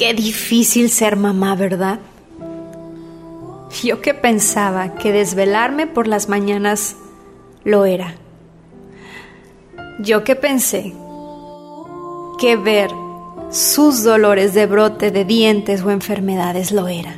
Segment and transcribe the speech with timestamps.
[0.00, 2.00] Qué difícil ser mamá, ¿verdad?
[3.82, 6.96] Yo que pensaba que desvelarme por las mañanas
[7.64, 8.14] lo era.
[9.98, 10.94] Yo que pensé
[12.38, 12.88] que ver
[13.50, 17.16] sus dolores de brote de dientes o enfermedades lo era.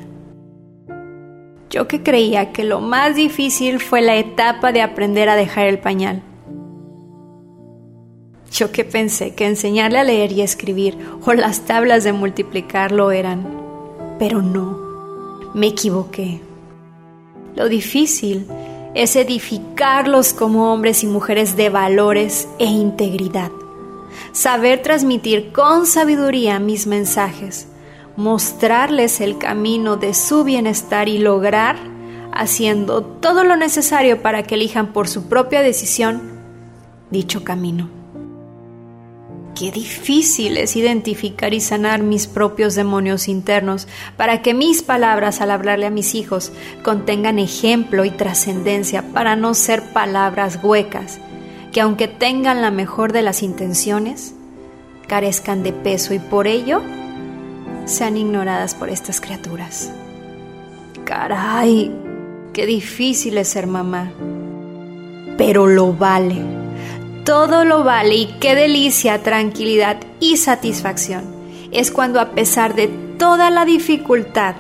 [1.70, 5.78] Yo que creía que lo más difícil fue la etapa de aprender a dejar el
[5.78, 6.24] pañal.
[8.52, 13.10] Yo que pensé que enseñarle a leer y escribir o las tablas de multiplicar lo
[13.10, 13.46] eran.
[14.18, 16.42] Pero no, me equivoqué.
[17.56, 18.46] Lo difícil
[18.94, 23.50] es edificarlos como hombres y mujeres de valores e integridad.
[24.32, 27.68] Saber transmitir con sabiduría mis mensajes,
[28.16, 31.76] mostrarles el camino de su bienestar y lograr,
[32.34, 36.20] haciendo todo lo necesario para que elijan por su propia decisión
[37.10, 38.01] dicho camino.
[39.62, 43.86] Qué difícil es identificar y sanar mis propios demonios internos
[44.16, 46.50] para que mis palabras al hablarle a mis hijos
[46.82, 51.20] contengan ejemplo y trascendencia para no ser palabras huecas,
[51.70, 54.34] que aunque tengan la mejor de las intenciones,
[55.06, 56.82] carezcan de peso y por ello
[57.84, 59.92] sean ignoradas por estas criaturas.
[61.04, 61.92] Caray,
[62.52, 64.10] qué difícil es ser mamá,
[65.38, 66.61] pero lo vale
[67.24, 71.24] todo lo vale y qué delicia, tranquilidad y satisfacción.
[71.70, 74.56] Es cuando a pesar de toda la dificultad,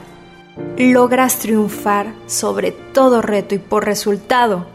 [0.78, 4.66] logras triunfar sobre todo reto y por resultado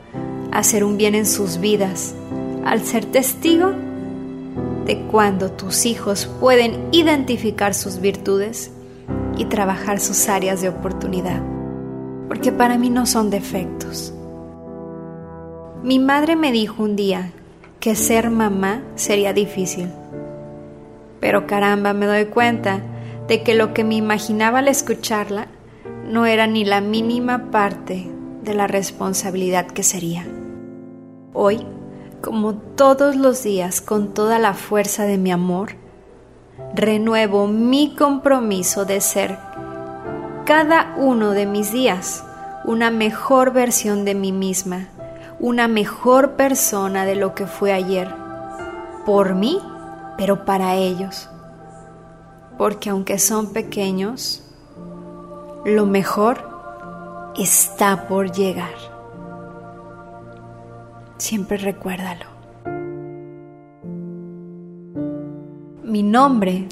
[0.52, 2.16] hacer un bien en sus vidas,
[2.66, 3.72] al ser testigo
[4.86, 8.72] de cuando tus hijos pueden identificar sus virtudes
[9.38, 11.42] y trabajar sus áreas de oportunidad,
[12.28, 14.14] porque para mí no son defectos.
[15.84, 17.32] Mi madre me dijo un día
[17.88, 19.88] que ser mamá sería difícil.
[21.22, 22.82] Pero caramba, me doy cuenta
[23.30, 25.48] de que lo que me imaginaba al escucharla
[26.04, 28.12] no era ni la mínima parte
[28.44, 30.28] de la responsabilidad que sería.
[31.32, 31.66] Hoy,
[32.20, 35.70] como todos los días, con toda la fuerza de mi amor,
[36.76, 39.38] renuevo mi compromiso de ser
[40.44, 42.26] cada uno de mis días
[42.66, 44.90] una mejor versión de mí misma
[45.40, 48.14] una mejor persona de lo que fue ayer.
[49.06, 49.60] Por mí,
[50.18, 51.30] pero para ellos.
[52.58, 54.44] Porque aunque son pequeños,
[55.66, 56.50] lo mejor
[57.38, 58.74] está por llegar.
[61.18, 62.26] Siempre recuérdalo.
[65.84, 66.68] Mi nombre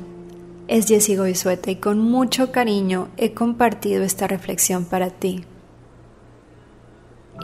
[0.67, 5.45] es Jessie Goizueta y con mucho cariño he compartido esta reflexión para ti.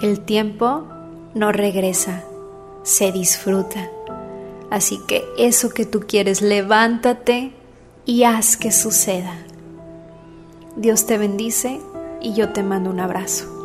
[0.01, 0.85] El tiempo
[1.34, 2.24] no regresa,
[2.84, 3.90] se disfruta.
[4.69, 7.52] Así que eso que tú quieres, levántate
[8.06, 9.36] y haz que suceda.
[10.75, 11.80] Dios te bendice
[12.22, 13.60] y yo te mando un abrazo.